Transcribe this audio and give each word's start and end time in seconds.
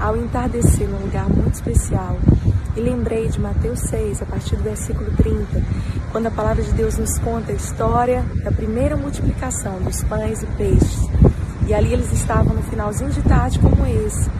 ao 0.00 0.16
entardecer 0.16 0.88
num 0.88 0.98
lugar 0.98 1.28
muito 1.28 1.54
especial. 1.54 2.18
E 2.76 2.80
lembrei 2.80 3.28
de 3.28 3.40
Mateus 3.40 3.80
6, 3.80 4.22
a 4.22 4.26
partir 4.26 4.56
do 4.56 4.62
versículo 4.62 5.10
30, 5.16 5.62
quando 6.12 6.26
a 6.26 6.30
palavra 6.30 6.62
de 6.62 6.72
Deus 6.72 6.96
nos 6.96 7.18
conta 7.18 7.52
a 7.52 7.54
história 7.54 8.24
da 8.44 8.52
primeira 8.52 8.96
multiplicação 8.96 9.80
dos 9.82 10.02
pães 10.04 10.42
e 10.42 10.46
peixes. 10.46 11.08
E 11.66 11.74
ali 11.74 11.92
eles 11.92 12.12
estavam 12.12 12.54
no 12.54 12.62
finalzinho 12.62 13.10
de 13.10 13.22
tarde 13.22 13.58
como 13.58 13.86
esse. 13.86 14.30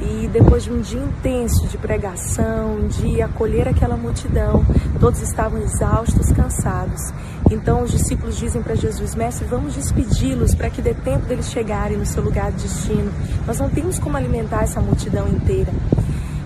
E 0.00 0.28
depois 0.28 0.64
de 0.64 0.72
um 0.72 0.80
dia 0.80 1.00
intenso 1.00 1.66
de 1.68 1.76
pregação, 1.76 2.88
de 2.88 3.20
acolher 3.20 3.68
aquela 3.68 3.96
multidão, 3.96 4.64
todos 4.98 5.20
estavam 5.20 5.60
exaustos, 5.60 6.32
cansados. 6.32 7.12
Então 7.50 7.82
os 7.82 7.90
discípulos 7.90 8.36
dizem 8.38 8.62
para 8.62 8.76
Jesus: 8.76 9.14
Mestre, 9.14 9.44
vamos 9.46 9.74
despedi-los 9.74 10.54
para 10.54 10.70
que 10.70 10.80
dê 10.80 10.94
tempo 10.94 11.26
deles 11.26 11.50
chegarem 11.50 11.98
no 11.98 12.06
seu 12.06 12.22
lugar 12.22 12.52
de 12.52 12.62
destino. 12.62 13.12
Nós 13.46 13.58
não 13.58 13.68
temos 13.68 13.98
como 13.98 14.16
alimentar 14.16 14.62
essa 14.62 14.80
multidão 14.80 15.28
inteira. 15.28 15.72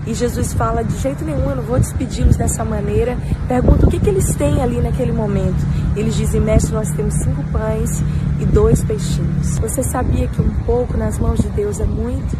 E 0.07 0.13
Jesus 0.13 0.53
fala: 0.53 0.83
de 0.83 0.97
jeito 0.97 1.23
nenhum, 1.23 1.49
eu 1.49 1.55
não 1.57 1.63
vou 1.63 1.79
despedi-los 1.79 2.35
dessa 2.35 2.65
maneira. 2.65 3.17
Pergunta 3.47 3.85
o 3.85 3.89
que, 3.89 3.99
que 3.99 4.09
eles 4.09 4.35
têm 4.35 4.61
ali 4.61 4.81
naquele 4.81 5.11
momento. 5.11 5.63
Eles 5.95 6.15
dizem: 6.15 6.41
Mestre, 6.41 6.73
nós 6.73 6.91
temos 6.91 7.13
cinco 7.15 7.43
pães 7.51 8.01
e 8.39 8.45
dois 8.45 8.83
peixinhos. 8.83 9.59
Você 9.59 9.83
sabia 9.83 10.27
que 10.27 10.41
um 10.41 10.53
pouco 10.65 10.97
nas 10.97 11.19
mãos 11.19 11.39
de 11.39 11.49
Deus 11.49 11.79
é 11.79 11.85
muito? 11.85 12.35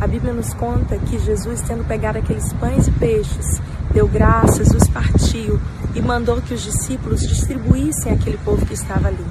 A 0.00 0.06
Bíblia 0.06 0.32
nos 0.32 0.52
conta 0.54 0.98
que 0.98 1.18
Jesus, 1.18 1.62
tendo 1.62 1.84
pegado 1.84 2.18
aqueles 2.18 2.52
pães 2.54 2.88
e 2.88 2.90
peixes, 2.90 3.60
deu 3.92 4.08
graças, 4.08 4.68
os 4.68 4.88
partiu 4.88 5.60
e 5.94 6.00
mandou 6.00 6.40
que 6.40 6.54
os 6.54 6.62
discípulos 6.62 7.20
distribuíssem 7.20 8.12
aquele 8.12 8.38
povo 8.38 8.64
que 8.64 8.74
estava 8.74 9.08
ali. 9.08 9.24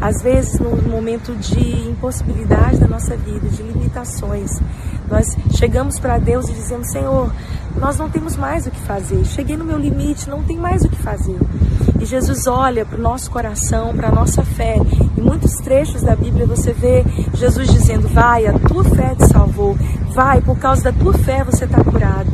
Às 0.00 0.22
vezes, 0.22 0.58
no 0.60 0.76
momento 0.88 1.34
de 1.36 1.88
impossibilidade 1.88 2.78
da 2.78 2.86
nossa 2.86 3.16
vida, 3.16 3.48
de 3.48 3.62
limitações, 3.62 4.50
nós 5.08 5.36
chegamos 5.56 5.98
para 5.98 6.18
Deus 6.18 6.48
e 6.48 6.52
dizemos: 6.52 6.90
Senhor, 6.90 7.32
nós 7.76 7.96
não 7.96 8.10
temos 8.10 8.36
mais 8.36 8.66
o 8.66 8.70
que 8.70 8.80
fazer. 8.80 9.24
Cheguei 9.24 9.56
no 9.56 9.64
meu 9.64 9.78
limite, 9.78 10.28
não 10.28 10.42
tem 10.42 10.58
mais 10.58 10.82
o 10.82 10.88
que 10.88 10.96
fazer. 10.96 11.38
E 12.00 12.04
Jesus 12.04 12.46
olha 12.46 12.84
para 12.84 12.98
o 12.98 13.02
nosso 13.02 13.30
coração, 13.30 13.94
para 13.94 14.08
a 14.08 14.12
nossa 14.12 14.42
fé. 14.42 14.76
Em 15.16 15.20
muitos 15.20 15.54
trechos 15.56 16.02
da 16.02 16.14
Bíblia 16.14 16.46
você 16.46 16.72
vê 16.72 17.04
Jesus 17.34 17.72
dizendo: 17.72 18.08
Vai, 18.08 18.46
a 18.46 18.58
tua 18.58 18.84
fé 18.84 19.14
te 19.14 19.26
salvou. 19.28 19.76
Vai, 20.12 20.40
por 20.40 20.58
causa 20.58 20.84
da 20.84 20.92
tua 20.92 21.14
fé 21.14 21.42
você 21.44 21.64
está 21.64 21.82
curado. 21.82 22.30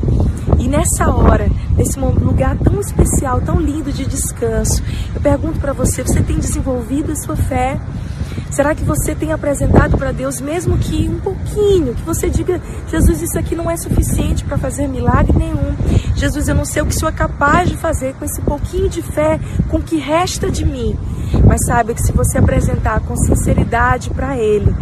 E 0.61 0.69
nessa 0.69 1.11
hora, 1.11 1.49
nesse 1.75 1.99
lugar 1.99 2.57
tão 2.59 2.79
especial, 2.81 3.41
tão 3.41 3.59
lindo 3.59 3.91
de 3.91 4.05
descanso, 4.05 4.83
eu 5.15 5.21
pergunto 5.21 5.59
para 5.59 5.73
você: 5.73 6.03
você 6.03 6.21
tem 6.21 6.39
desenvolvido 6.39 7.13
a 7.13 7.17
sua 7.17 7.35
fé? 7.35 7.81
Será 8.51 8.75
que 8.75 8.85
você 8.85 9.15
tem 9.15 9.33
apresentado 9.33 9.97
para 9.97 10.13
Deus, 10.13 10.41
mesmo 10.41 10.77
que 10.77 11.09
um 11.09 11.19
pouquinho, 11.21 11.95
que 11.95 12.03
você 12.03 12.29
diga, 12.29 12.61
Jesus, 12.89 13.23
isso 13.23 13.39
aqui 13.39 13.55
não 13.55 13.71
é 13.71 13.77
suficiente 13.77 14.45
para 14.45 14.59
fazer 14.59 14.87
milagre 14.87 15.33
nenhum. 15.37 15.75
Jesus, 16.15 16.49
eu 16.49 16.55
não 16.55 16.65
sei 16.65 16.83
o 16.83 16.87
que 16.87 16.95
o 16.95 16.99
Senhor 16.99 17.13
é 17.13 17.17
capaz 17.17 17.71
de 17.71 17.77
fazer 17.77 18.15
com 18.15 18.25
esse 18.25 18.41
pouquinho 18.43 18.89
de 18.89 19.03
fé, 19.03 19.41
com 19.69 19.79
o 19.79 19.83
que 19.83 19.97
resta 19.97 20.51
de 20.51 20.67
mim. 20.67 20.97
Mas 21.47 21.65
saiba 21.65 21.95
que 21.95 22.03
se 22.03 22.13
você 22.13 22.39
apresentar 22.39 23.01
com 23.01 23.17
sinceridade 23.17 24.11
para 24.11 24.37
Ele, 24.37 24.75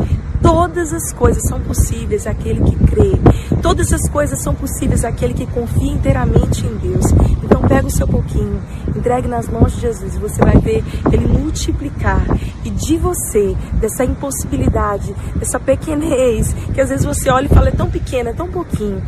todas 0.48 0.94
as 0.94 1.12
coisas 1.12 1.42
são 1.46 1.60
possíveis 1.60 2.26
àquele 2.26 2.62
que 2.62 2.76
crê. 2.86 3.12
Todas 3.60 3.92
as 3.92 4.08
coisas 4.08 4.40
são 4.40 4.54
possíveis 4.54 5.04
àquele 5.04 5.34
que 5.34 5.46
confia 5.46 5.92
inteiramente 5.92 6.64
em 6.64 6.74
Deus. 6.78 7.04
Então 7.44 7.60
pega 7.68 7.86
o 7.86 7.90
seu 7.90 8.08
pouquinho, 8.08 8.62
entregue 8.96 9.28
nas 9.28 9.46
mãos 9.46 9.74
de 9.74 9.82
Jesus 9.82 10.14
e 10.14 10.18
você 10.18 10.40
vai 10.42 10.56
ver 10.56 10.82
Ele 11.12 11.26
multiplicar. 11.26 12.24
E 12.64 12.70
de 12.70 12.96
você, 12.96 13.54
dessa 13.74 14.06
impossibilidade, 14.06 15.14
dessa 15.36 15.60
pequenez, 15.60 16.54
que 16.72 16.80
às 16.80 16.88
vezes 16.88 17.04
você 17.04 17.28
olha 17.28 17.44
e 17.44 17.50
fala, 17.50 17.68
é 17.68 17.72
tão 17.72 17.90
pequena, 17.90 18.30
é 18.30 18.32
tão 18.32 18.48
pouquinho. 18.48 19.02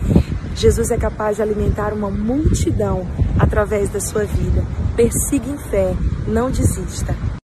Jesus 0.55 0.91
é 0.91 0.99
capaz 0.99 1.37
de 1.37 1.43
alimentar 1.43 1.95
uma 1.95 2.11
multidão 2.11 3.07
através 3.39 3.89
da 3.89 3.99
sua 3.99 4.25
vida. 4.25 4.63
Persiga 4.95 5.49
em 5.49 5.57
fé, 5.57 5.95
não 6.29 6.51
desista. 6.51 7.40